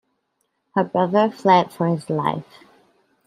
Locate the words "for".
1.71-1.85